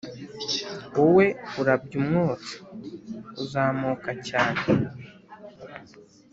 [0.97, 1.25] wowe
[1.59, 2.55] urabya umwotsi,
[3.43, 4.61] uzamuka cyane,